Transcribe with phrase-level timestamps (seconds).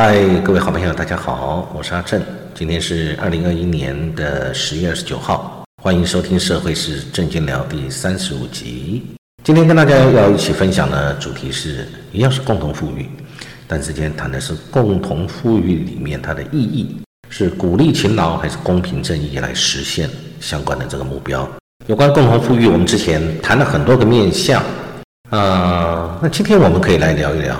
[0.00, 2.22] 嗨，各位好朋友，大家好，我是阿正。
[2.54, 9.02] 今天是二零二一年的十月二十九号，欢迎收听《社会是正经聊》第三十五集。
[9.42, 13.10] 今天跟大家要一起分享的主题是一样是共同富裕，
[13.66, 21.44] 但是今天谈的是共同富裕里面它的意义是鼓励勤劳还是公平正义来实现相关的这个目标。
[21.88, 24.62] 有关共同富裕，我们之前谈了很多个面向，
[25.30, 27.56] 啊，那今天我们可以来聊一聊。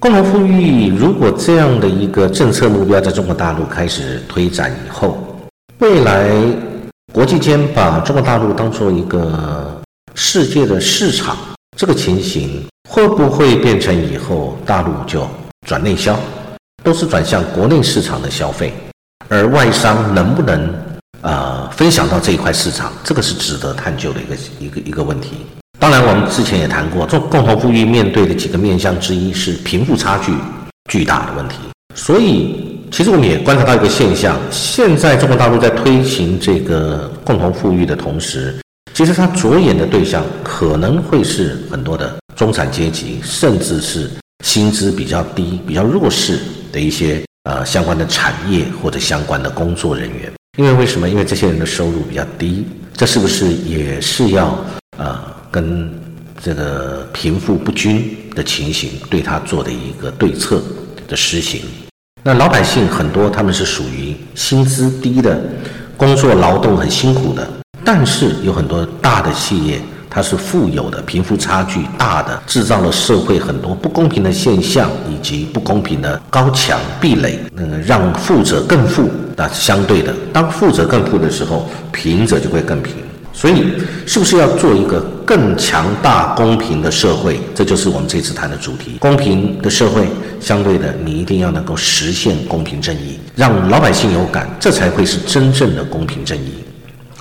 [0.00, 5.16] 共同富裕，如果这样的一个政策目标在中国大陆开始推展以后，
[5.78, 6.28] 未来
[7.12, 9.80] 国际间把中国大陆当做一个
[10.14, 11.36] 世界的市场，
[11.76, 15.24] 这个情形会不会变成以后大陆就
[15.68, 16.18] 转内销，
[16.82, 18.72] 都是转向国内市场的消费，
[19.28, 20.74] 而外商能不能
[21.20, 25.46] 啊分享到这一块市场，这个是值得探究的一个一个一个问题。
[25.82, 30.32] 当然，我们之前也谈过，做共同富裕面对的几个面向之一是贫富差距
[30.88, 31.56] 巨大的问题。
[31.96, 38.54] 所以，其实我们也观察到一个现象：现在中国大陆在推行这个共同富裕的同时，
[38.94, 44.08] 其实它着眼的对象可能会是很多的中产阶级，甚至是
[44.44, 46.38] 薪资比较低、比较弱势
[46.70, 50.32] 的一些呃相关的产业或者相关的工作人员。
[50.56, 51.08] 因为为什么？
[51.08, 52.64] 因为这些人的收入比较低，
[52.96, 54.56] 这是不是也是要
[54.96, 55.41] 呃？
[55.52, 55.88] 跟
[56.42, 60.60] 这个贫富不均的情形，对他做的一个对策
[61.06, 61.60] 的实行。
[62.24, 65.38] 那老百姓很多，他们是属于薪资低的，
[65.96, 67.46] 工作劳动很辛苦的。
[67.84, 79.10] 但是有很多大的企业，它是富有的，贫富差距大的，制造了社会很多不公平的现象，以及不公平的高墙壁垒，嗯，让富者更富。
[79.36, 82.94] 那是相对的，当富者更富的时候，贫者就会更贫。
[83.42, 83.72] 所以，
[84.06, 87.40] 是不是要做一个更强大、公平的社会？
[87.56, 88.98] 这就是我们这次谈的主题。
[89.00, 90.06] 公平的社会，
[90.38, 96.62] 相对的，你一定要能够实现公平正义，让老百姓有感，这才会是真正的公平正义。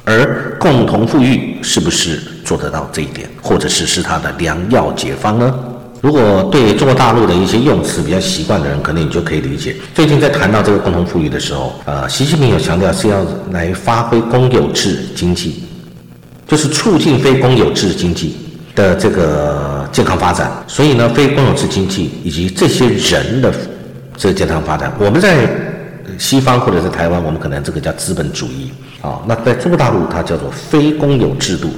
[0.03, 5.51] 而共同富裕是不是做得到这一点，或者是是它的良药解方呢？
[6.01, 9.75] 如果对中国大陆的一些用词比较习惯的人，可能你就可以理解。
[9.95, 15.63] 最近在谈到这个共同富裕的时候，呃，习近平有强调是要来发挥公有制经济。
[16.51, 18.35] 就是促进非公有制经济
[18.75, 23.53] 的这个健康发展，所以呢，非公有制经济以及这些人的
[24.17, 25.47] 这个健康发展，我们在
[26.19, 28.69] 西方或者是台湾，我们可能这个叫资本主义
[29.01, 31.69] 啊，那在中国大陆它叫做非公有制度，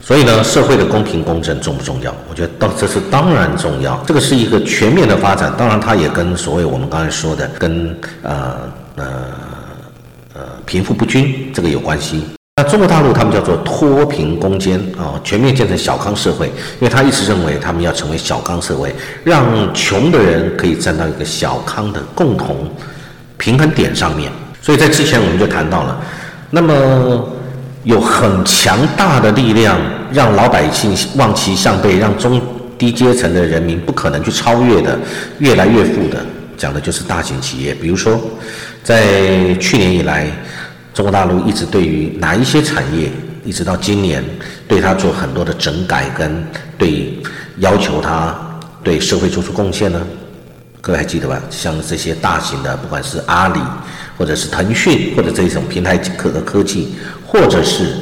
[0.00, 2.10] 所以呢，社会的公平公正重不重要？
[2.30, 8.56] 我觉得当这是当然重要，这个是一个全面的发展，当然它也跟所谓我们刚才说的跟呃
[8.94, 9.04] 呃
[10.32, 12.22] 呃贫富不均这个有关系。
[12.58, 18.94] 那中国大陆他们叫做脱贫攻坚啊，全面建成小康社会，因为他一直认为他们要成为小康社会，
[19.24, 19.44] 让
[19.74, 22.56] 穷的人可以站到一个小康的共同
[23.36, 24.32] 平衡点上面。
[24.62, 26.00] 所以在之前我们就谈到了，
[26.48, 27.30] 那么
[27.84, 29.78] 有很强大的力量
[30.10, 32.40] 让老百姓望其项背，让中
[32.78, 34.98] 低阶层的人民不可能去超越的，
[35.40, 36.24] 越来越富的，
[36.56, 37.74] 讲的就是大型企业。
[37.74, 38.18] 比如说，
[38.82, 40.30] 在去年以来。
[40.96, 43.12] 中国大陆一直对于哪一些产业，
[43.44, 44.24] 一直到今年，
[44.66, 46.42] 对它做很多的整改跟
[46.78, 47.22] 对
[47.58, 48.34] 要求它
[48.82, 50.00] 对社会做出贡献呢？
[50.80, 51.38] 各位还记得吧？
[51.50, 53.60] 像这些大型的，不管是阿里，
[54.16, 56.94] 或者是腾讯，或者这种平台科的科技，
[57.26, 57.98] 或者是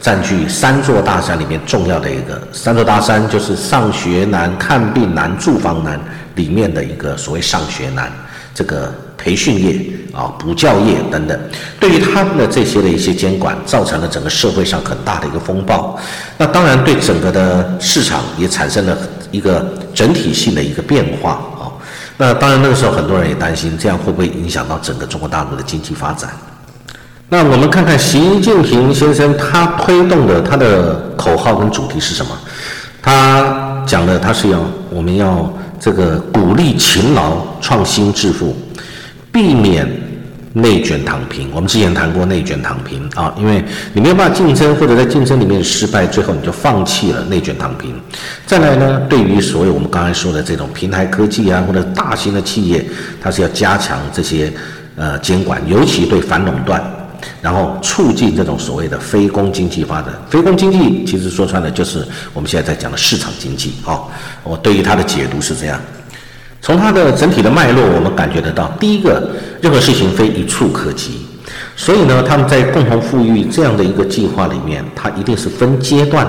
[0.00, 6.00] 占据三座大山里面重要的一个三座大山，就是上学难、看病难、住房难
[6.34, 8.10] 里面的一个所谓上学难，
[8.52, 8.92] 这个。
[9.24, 9.80] 培训业
[10.12, 11.40] 啊，补教业等等，
[11.80, 15.98] 对于他们的这些的一些监管，造成了整个社会上很大的一个风暴。
[16.36, 18.94] 那当然对整个的市场也产生了
[19.30, 21.72] 一个整体性的一个变化啊。
[22.18, 26.28] 那当然那个时候很多人也担心，这样会不会影响到整个中国大陆的经济发展？
[27.30, 32.38] 那我们看看习近平先生他推动的他的口号跟主题是什么？
[33.00, 34.60] 他讲的他是要
[34.90, 35.50] 我们要
[35.80, 38.54] 这个鼓励勤劳、创新、致富。
[39.32, 39.88] 避免
[40.52, 41.50] 内卷躺平。
[41.52, 47.94] 我们之前谈过内卷躺平啊，因为你没有办法竞争，或者在竞争里面失败，最后你就放弃了内卷躺平。
[48.46, 52.84] 再来呢，对于所有我们刚才说的这种平台科技啊，或者大型的企业，
[53.20, 54.52] 它是要加强这些
[54.96, 56.82] 呃监管，尤其对反垄断，
[57.40, 60.12] 然后促进这种所谓的非公经济发展。
[60.28, 64.00] 非公经济其实说穿了就是我们现在在讲的市场经济啊。
[64.44, 65.80] 我对于它的解读是这样。
[66.62, 69.28] 从它的整体的脉络，我们感觉得到，第一个，
[69.60, 71.18] 任何事情非一触可及，
[71.76, 76.24] 所以呢，他们在共同富裕这样的一个计划里面，它一定是分阶段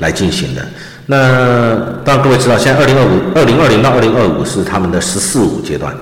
[0.00, 0.66] 来进行的。
[1.06, 5.94] 那当然各位知道，现在二零二五、二零二零到二零二五是他们的“十四五”阶段，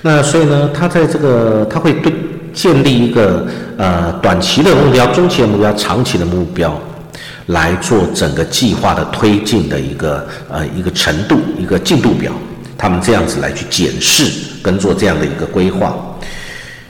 [0.00, 2.10] 那所以呢，他在这个他会对
[2.54, 3.46] 建立一个
[3.76, 6.74] 呃短期的目标、中期的目标、长期的目标，
[7.48, 12.32] 来做整个计划的推进的一个呃一个程度、一个进度表。
[12.80, 14.24] 他们这样子来去检视
[14.62, 15.94] 跟做这样的一个规划，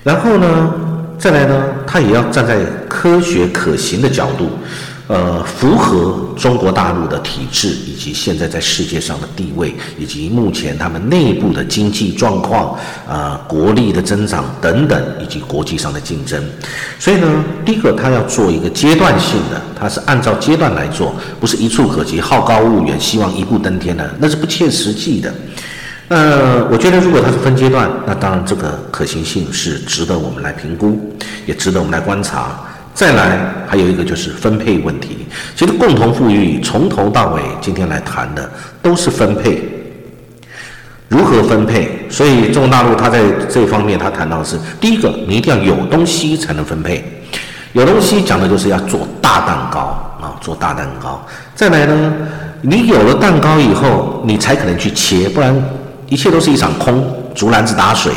[0.05, 0.73] 然后呢，
[1.19, 4.49] 再来呢，他也要站在科学可行的角度。
[5.13, 12.79] 呃，符合中国大陆的体制，以及现在在世界上的地位，以及目前他们内部的经济状况、
[13.09, 16.41] 啊国力的增长等等，以及国际上的竞争。
[17.01, 17.27] 所以呢，
[17.67, 25.35] 第一个他要做一个阶段性的，他是按照阶段来做，不是一触可及、好高骛远、希望一步登天的，那是不切实际的。
[26.11, 30.99] 呃，我觉得如果它是分阶段，那当然这个可行性是值得我们来评估，
[31.47, 32.61] 也值得我们来观察。
[32.93, 35.19] 再来，还有一个就是分配问题。
[35.55, 38.51] 其实共同富裕从头到尾，今天来谈的
[38.83, 39.63] 都是分配，
[41.07, 42.05] 如何分配。
[42.11, 47.23] 所以中国大陆它在这方面，它谈到的是第一个，你一定要有东西才能分配。
[47.73, 49.81] 有东西讲的就是要做大蛋糕
[50.21, 51.25] 啊，做大蛋糕。
[51.55, 52.13] 再来呢，
[52.63, 55.55] 你有了蛋糕以后，你才可能去切，不然
[56.11, 57.03] 一切都是一场空，
[57.35, 58.13] 竹篮子打水。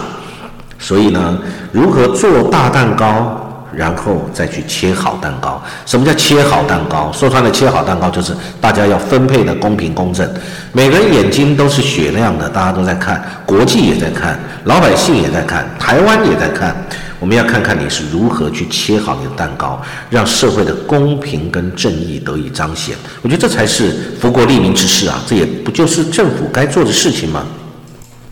[0.78, 1.40] 所以呢，
[1.72, 3.40] 如何做大蛋糕？
[3.75, 5.60] 然后再去切好蛋糕。
[5.86, 7.12] 什么叫切好蛋糕？
[7.12, 8.31] 说穿了，切好蛋糕就是
[8.62, 10.30] 大家要分配的公平公正。
[10.72, 16.75] 每个人眼睛都是雪亮的，大家都在看，国际也在看，老百姓也在看，台湾也在看。
[17.19, 22.96] 我们要看看你是如何去切好你的蛋糕，让社会的公平跟正义得以彰显。
[23.24, 25.19] 我觉得这才是福国利民之事啊！
[25.25, 27.44] 这也不就是政府该做的事情吗？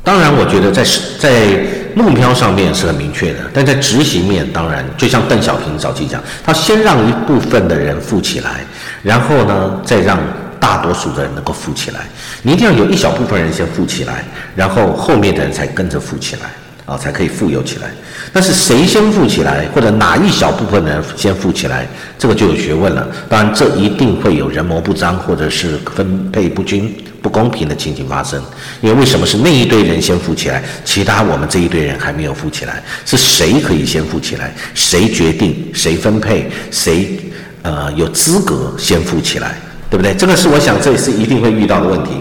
[0.04, 0.84] 当然，我觉得在
[1.20, 1.46] 在
[1.94, 8.62] 目标上面是很明确的，但在执行面，当然就像邓小平早期讲，他先让一部分的人富起来，
[9.04, 10.20] 然后呢，再让
[10.60, 12.00] 大多数的人能够富起来。
[12.42, 14.26] 你一定要有一小部分人先富起来，
[14.56, 16.42] 然后后面的人才跟着富起来。
[16.88, 17.90] 啊，才可以富有起来。
[18.34, 21.88] 但是谁先富起来，或者哪一小部分人先富起来，
[22.18, 23.08] 这个就有学问了。
[23.30, 28.42] 当然，这一定会有人谋不张，或者是分配不均、不公平的情形发生。
[28.82, 32.84] 因为为什么是那一堆人先富起来，其他我们这一堆人还没有富起来？
[33.06, 34.54] 是谁可以先富起来？
[34.74, 35.70] 谁决定？
[35.74, 36.50] 谁分配？
[36.72, 37.20] 谁
[37.62, 39.56] 呃有资格先富起来？
[39.90, 40.14] 对不对？
[40.14, 42.12] 这个是我想这一次一定会遇到的问题。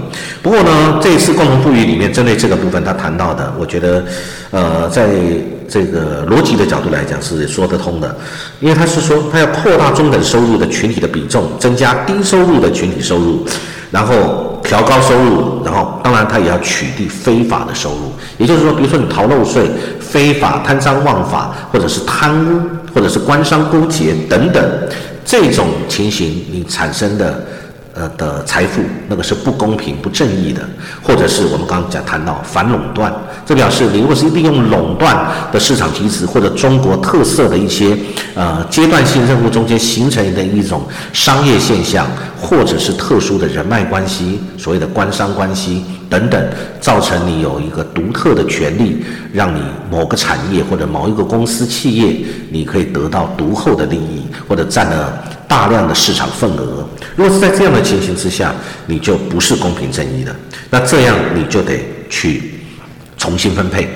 [0.43, 4.05] 不过呢，这一次共同富裕里面针对这个部分他谈到的，我觉得，
[4.50, 5.08] 呃，在
[5.71, 8.15] 这个逻辑的角度来讲是说得通的，
[8.59, 13.47] 因为他是说他要扩大中等收入的群体的比重，增加低收入的群体收入，
[13.93, 18.13] 然后调高收入，然后当然他也要取缔非法的收入。
[18.37, 19.71] 也就是说，比如说你逃漏税、
[20.01, 22.61] 非法贪赃枉法，或者是贪污，
[22.93, 24.63] 或者是官商勾结等等
[25.25, 27.47] 这种情形，你产生的。
[27.95, 30.63] 呃的财富，那个是不公平、不正义的，
[31.03, 33.13] 或者是我们刚刚讲谈到反垄断，
[33.45, 37.97] 这表示你如果是利用垄断的市场机制，或者中国特色的一些
[38.35, 40.83] 呃阶段性任务中间形成的一种
[41.13, 42.07] 商业现象，
[42.41, 46.43] 或者是特殊的人脉关系，所谓的官商关系等等，
[46.81, 49.61] 造成你有一个独特的权利，让你
[49.91, 52.17] 某个产业或者某一个公司企业，
[52.51, 55.25] 你可以得到独厚的利益，或者占了。
[55.50, 58.54] 大量的市场份额，如果是在这样的情形之下，
[58.87, 60.33] 你就不是公平正义的。
[60.71, 62.54] 那这样你就得去
[63.19, 63.88] 重新分配，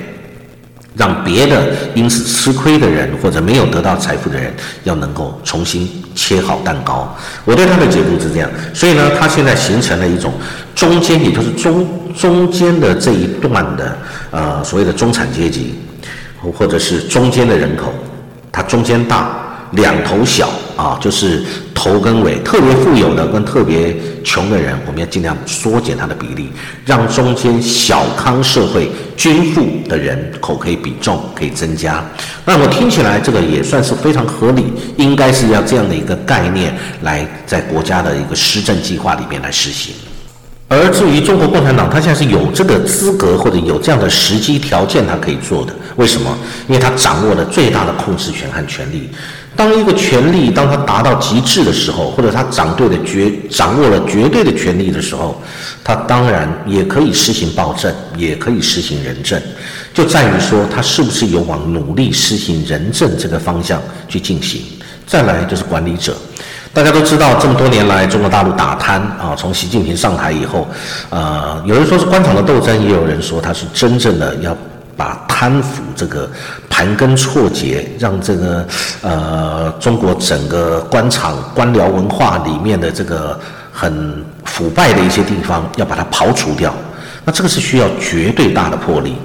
[0.97, 7.15] 让别的因此吃亏的人或者没有得到财富的人，要能够重新切好蛋糕。
[7.45, 10.33] 我对他的解读是这样，所以呢，他现在形成了一种
[10.75, 13.97] 中间，也就是中中间的这一段的
[14.31, 15.75] 呃所谓的中产阶级，
[16.57, 17.93] 或者是中间的人口，
[18.51, 19.44] 它中间大。
[19.71, 21.43] 两头小啊，就是
[21.73, 26.49] 头跟尾，特别富有的跟特别穷的人，我们要尽量缩减它的比例，
[26.85, 32.03] 让中间小康社会均富的人口可以比重可以增加。
[32.45, 34.65] 那我听起来这个也算是非常合理，
[34.97, 39.93] 应该是要这样的一个概念来在国家的一个施政计划里面来实行。
[40.67, 45.73] 而至于中国共产党，他现在是有这个资格或者有这样的时机条件，他可以做的。
[45.95, 46.35] 为什么？
[46.67, 49.09] 因为他掌握了最大的控制权和权力。
[49.55, 55.39] 当一个权力当他达到极致的时候，或者他掌对的绝掌握了绝对的权力的时候，
[55.83, 59.41] 他当然也可以实行暴政，也可以实行仁政，
[59.93, 64.61] 就在于说他是不是有往努力实行仁政这个方向去进行。
[65.07, 66.17] 再来就是管理者，
[66.75, 70.67] 大家都知道这么多年来中国大陆打贪啊，从习近平上台以后，
[71.09, 74.55] 呃，有人说是官场的斗争，也有人说他是真正的要。
[74.97, 76.25] 把贪腐这个
[76.69, 78.65] 盘根错节，让这个
[79.01, 83.37] 呃中国整个官场官僚文化里面的这个
[83.73, 86.73] 很腐败的一些地方，要把它刨除掉。
[87.25, 89.17] 那这个是需要绝对大的魄力。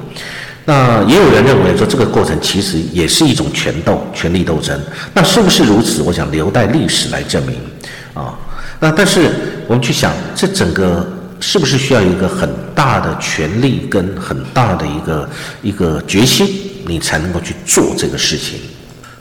[0.65, 4.79] 那也有人认为说，这个过程其实也是一种权斗、权力斗争。
[5.15, 6.03] 那是不是如此？
[6.03, 7.57] 我想留待历史来证明
[8.15, 8.39] 啊。
[8.79, 9.31] 那但是
[9.67, 11.07] 我们去想，这整个
[11.41, 15.31] 是不是需要一个很大的权力跟很大的一个
[15.63, 16.47] 一个决心，
[16.87, 18.61] 你才能够去做这个事情？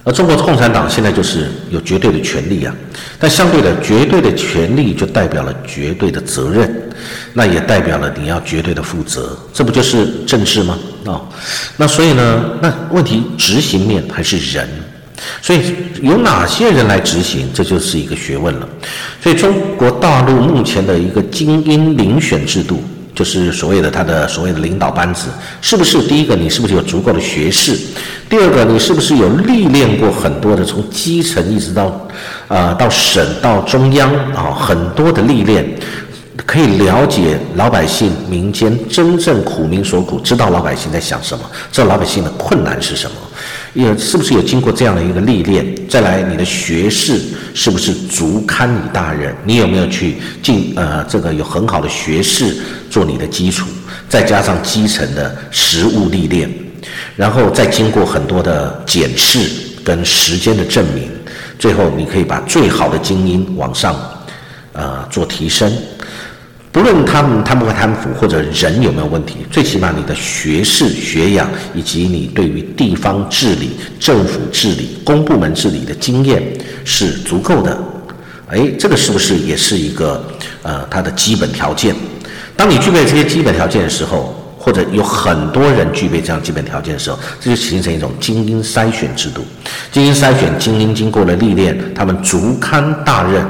[0.05, 2.73] 而中国共产党现在就是有绝对的权利啊，
[3.19, 6.89] 但相对的，绝对的权利就代表了绝对的责任，
[7.33, 10.77] 那也代表了你要绝对的负责，这不就是政治吗？
[11.05, 11.21] 啊，
[11.77, 14.67] 那所以呢，那问题执行面还是人，
[15.41, 18.67] 所以有哪些人来执行，这就是一个学问了。
[19.21, 22.83] 所以中国大陆目前的一个精英遴选制度。
[23.15, 25.27] 就是所谓的他的所谓的领导班子，
[25.61, 27.77] 是不是第一个你是不是有足够的学识？
[28.29, 32.07] 第二个你是不是有历练过很多的从基层一直到，
[32.47, 35.69] 呃到省到中央啊很多的历练，
[36.49, 43.15] 可以了解老百姓民间真正苦民所苦，知道老百姓在想什么，知道老百姓的困难是什么。
[43.75, 45.63] 也是不是有经过这样的一个历练？
[45.87, 47.21] 再来，你的学识
[47.53, 49.31] 是不是足堪你大任？
[49.43, 52.57] 你有没有去进呃这个有很好的学识
[52.89, 53.67] 做你的基础？
[54.09, 56.51] 再加上基层的实务历练，
[57.15, 59.47] 然后再经过很多的检视
[59.83, 61.11] 跟时间的证明，
[61.59, 63.95] 最后你可以把最好的精英往上
[64.73, 65.71] 呃做提升。
[66.71, 76.43] 不论他们贪不贪腐，或者人有没有问题，最起码你的学识、学养以及你对于地方治理、政府治理、公部门治理的经验
[76.85, 77.77] 是足够的。
[78.47, 80.23] 哎，这个是不是也是一个
[80.61, 81.95] 呃它的基本条件？
[82.55, 89.43] 当你具备这些基本条件的时候，或者有很多人具备这样基本条件的时候，这就形成一种精英筛选制度。
[89.91, 93.43] 精英筛选精英经过了历练，他们足堪大任。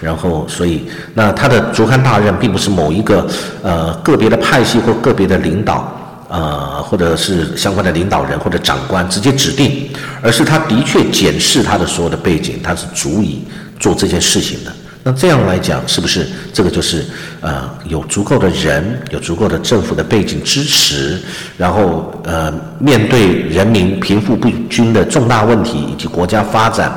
[0.00, 3.26] 然后，所以那他的足堪大任，并不是某一个
[3.62, 5.92] 呃个别的派系或个别的领导，
[6.28, 9.90] 呃，或者是相关的领导人或者长官直接指定，
[10.22, 13.42] 而是他的确检视他的所有的背景，他是足以
[13.80, 14.72] 做这件事情的。
[15.06, 17.04] 那这样来讲，是不是这个就是
[17.42, 21.20] 呃有足够的人，有足够的政府的背景支持，
[21.58, 26.90] 然后呃面对人民贫富不均的重大问题以及国家发展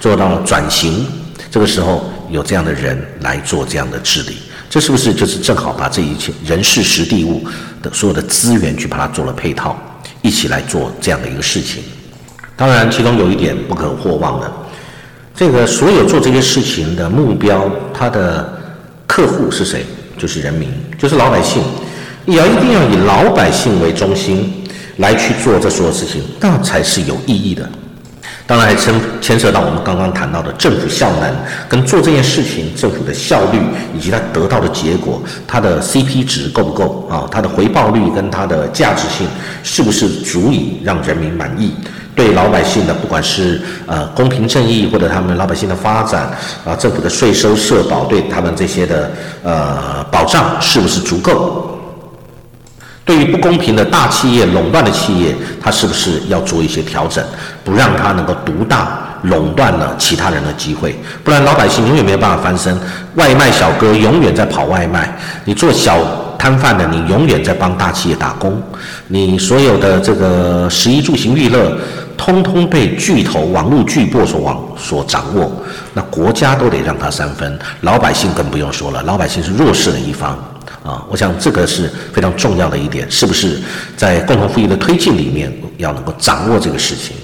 [0.00, 1.06] 做到了转型，
[1.50, 4.38] 这个时候有这样的人来做这样的治理，
[4.70, 7.44] 这是不是就是正好把这一切人事实地物
[7.82, 9.78] 的所有的资源去把它做了配套，
[10.22, 11.82] 一起来做这样的一个事情？
[12.56, 14.50] 当然，其中有一点不可或忘的。
[15.40, 18.60] 这个所有做这些事情的目标，他的
[19.06, 19.86] 客户是谁？
[20.18, 20.68] 就是人民，
[20.98, 21.62] 就是老百姓。
[22.26, 24.52] 要一定要以老百姓为中心
[24.98, 27.66] 来去做这所有事情，那才是有意义的。
[28.46, 31.34] 当然还牵牵涉到我们刚刚谈到的政府效能，
[31.66, 33.58] 跟做这件事情政府的效率，
[33.96, 37.26] 以及它得到的结果，它的 CP 值够不够啊？
[37.30, 39.26] 它的回报率跟它的价值性
[39.62, 41.72] 是不是足以让人民满意？
[42.20, 46.30] 对老百姓的，不管是呃公平正义，或者他们老百姓的发展
[46.66, 49.10] 啊，政府的税收社保对他们这些的
[49.42, 51.78] 呃保障是不是足够？
[53.06, 57.24] 对于不公平的大企业垄断的企业，它是不是要做一些调整，
[57.64, 60.94] 不让它能够独大垄断了其他人的机会？
[61.24, 62.78] 不然老百姓永远没有办法翻身，
[63.14, 65.10] 外卖小哥永远在跑外卖，
[65.46, 65.96] 你做小。
[66.40, 68.62] 摊贩的，你永远在帮大企业打工，
[69.08, 71.76] 你所有的这个食衣住行娱乐，
[72.20, 75.50] 通通被巨头、网络巨擘所网所掌握，
[75.94, 80.32] 那国家都得让他三分，老百姓更不用说了，老百姓是弱势的一方
[80.84, 81.02] 啊！
[81.08, 83.58] 我想这个是非常重要的一点，是不是
[83.96, 87.16] 在共同富裕的推进里面要能够掌握这个事情？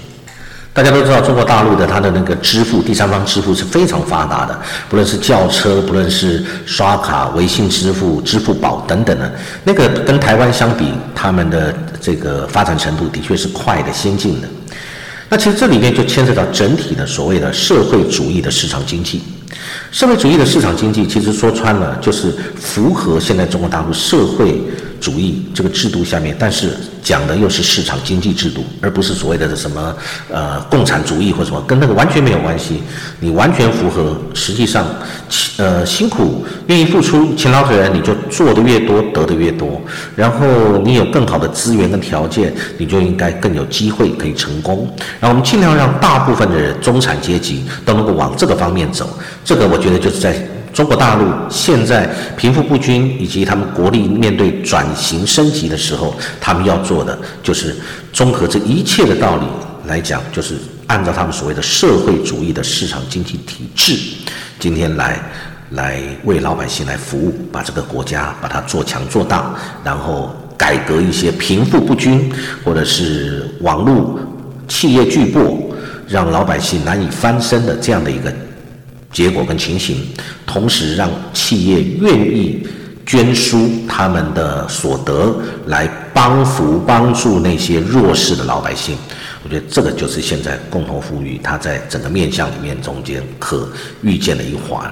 [0.73, 4.59] 大家都知道，中国大陆的它的那个支付，第三方支付是非常发达的。
[4.89, 9.31] 不论是轿车，不论是刷卡、微信支付、支付宝等等的，
[9.63, 11.73] 那个跟台湾相比，他们的
[12.07, 14.47] 这个发展程度的确是快的、先进的。
[15.27, 19.21] 那其实这里面就牵涉到整体的所谓的社会主义的市场经济。
[19.91, 24.61] 社会主义的市场经济，其实说穿了，就是符合现在中国大陆社会。
[24.99, 29.95] 主义这个制度下面，但是讲的又是市场经济制度，而不是所谓的什么
[30.29, 32.81] 呃共产主义或什么，跟那个完全没有关系。
[33.19, 34.85] 你完全符合，实际上，
[35.57, 39.81] 呃辛苦愿意付出勤劳的人，你就做的越多，得的越多。
[40.15, 44.87] 然后你有更好的资源跟条件，你就应该更有机会可以成功。
[45.19, 49.17] 然后我们尽量让大部分的中产阶级都能够往这个方面走。
[49.43, 50.47] 这个我觉得就是在。
[50.77, 52.07] 中国大陆现在
[52.37, 57.75] 贫富不均，以及他们国力面对转型升级的时候，他们要做的就是
[58.13, 59.47] 综合这一切的道理
[59.87, 60.53] 来讲，就是
[60.85, 63.97] 按照他们所谓的社会主义的市场经济体制，
[64.59, 65.19] 今天来
[65.71, 72.31] 来为老百姓来服务，把这个国家把它做强做大，然后改革一些贫富不均，
[72.63, 74.19] 或者是网络
[74.67, 75.57] 企业巨擘，
[76.07, 78.31] 让老百姓难以翻身的这样的一个
[79.11, 80.05] 结果跟情形，
[80.45, 82.67] 同时让企业愿意
[83.05, 85.35] 捐出他们的所得
[85.67, 88.97] 来帮扶帮助那些弱势的老百姓。
[89.43, 93.69] 我觉得这个就是现在共同富裕它在整个面向里面中间可
[94.01, 94.91] 预见的一环。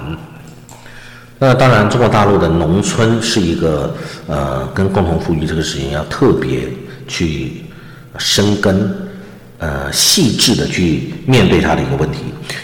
[1.38, 3.94] 那当然，中国大陆的农村是一个
[4.26, 6.66] 呃，跟共同富裕这个事情要特别
[7.06, 7.64] 去
[8.16, 8.90] 深耕、
[9.58, 12.20] 呃细致的去面对它的一个问题。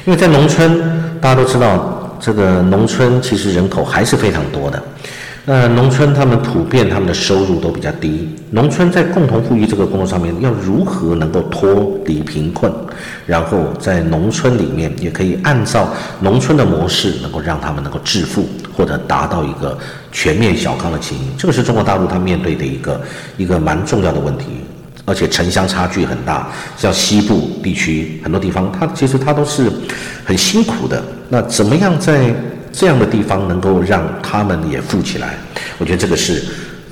[0.07, 4.83] 因为在农村，大家都知道，这个农村其实人口还是非常多的。
[5.45, 12.73] 那农村他们普遍他们的收入都比较低，农村在共同富裕这个工作上面要如何能够脱离贫困，
[13.25, 15.89] 然后在农村里面也可以按照
[16.19, 19.79] 农村的模式，能够让他们能够致富或者达到一个
[20.11, 23.01] 全面小康的情形，这个是中国大陆他面对的一个
[23.37, 24.47] 一个蛮重要的问题，
[25.05, 29.71] 而且城乡差距很大，像西部地区很多地方，它其实它都是
[30.25, 32.35] 很辛苦的，那怎么样在？
[32.75, 35.35] 这样的地方能够让他们也富起来，
[35.77, 36.43] 我觉得这个是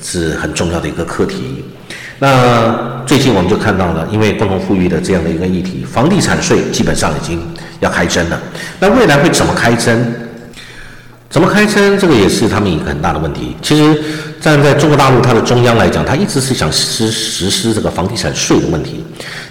[0.03, 1.65] 是很重要的一个课题。
[2.19, 7.41] 那最近我们就看到了，因为共同富裕的这样的一个议题，房地产税基本上已经
[7.81, 8.39] 要开征了。
[8.79, 9.99] 那未来会怎么开征？
[11.31, 11.97] 怎么开征？
[11.97, 13.57] 这个也是他们一个很大的问题。
[13.63, 14.03] 其实
[14.41, 19.05] 站在中国大陆，它的中央来讲，它一直是想实实施这个房地产税的问题。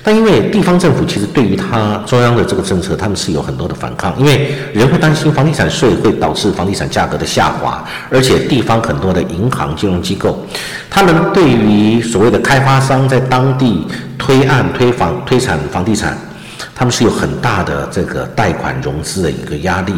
[0.04, 10.46] 但因为地方政府其实对于它中央的这个政策，他们是有很多的反抗，因为人会担心房地产税会导致房地产价格的下滑，而且地方很多的银行金融机构，
[10.90, 16.18] 他们对于所谓的开发商在当地推案推房推产房地产，
[16.76, 19.94] 他们是有很大的这个贷款融资的一个压力。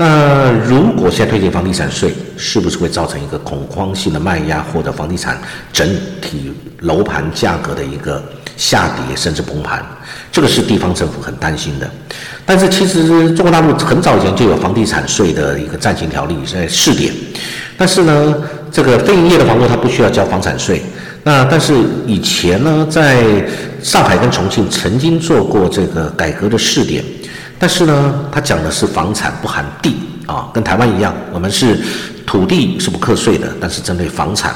[0.00, 5.36] 那如果现在推进房地产税，是不是会造成一个恐慌性的卖压，或者房地产
[5.72, 5.88] 整
[6.22, 8.22] 体楼盘价格的一个
[8.56, 9.84] 下跌，甚至崩盘？
[10.30, 11.90] 这个是地方政府很担心的。
[12.46, 17.12] 但是其实中国大陆很早以前就有房地产税的一个暂行条例在试点，
[17.76, 18.36] 但是呢，
[18.70, 20.80] 这个非营业的房屋它不需要交房产税。
[21.24, 21.74] 那但是
[22.06, 23.24] 以前呢，在
[23.82, 27.04] 上海跟重庆曾经做过这个改革的试点。
[27.58, 31.80] 但是呢，他讲的是房产不含地啊，跟台湾一样，我们是
[32.24, 34.54] 土地是不课税的，但是针对房产，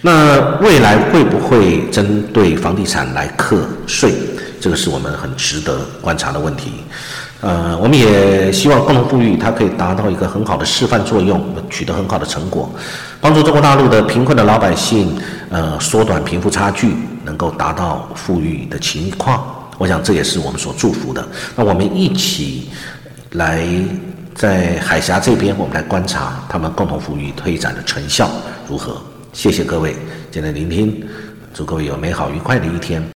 [0.00, 4.14] 那未来会不会针对房地产来课税？
[4.60, 6.72] 这个是我们很值得观察的问题。
[7.42, 12.68] 呃，我们也希望共同富裕它可以达到一个很好的示范作用，取得很好的成果，
[13.20, 15.16] 帮助中国大陆的贫困的老百姓，
[15.50, 19.44] 呃，缩短贫富差距，能够达到富裕的情况。
[19.78, 21.26] 我想这也是我们所祝福的。
[21.54, 22.70] 那我们一起
[23.32, 23.66] 来
[24.34, 28.30] 在海峡这边，我们来观察他们共同富裕推展的成效
[28.68, 29.00] 如何。
[29.32, 29.96] 谢谢各位
[30.30, 31.02] 进来聆听，
[31.52, 33.15] 祝各位有美好愉快的一天。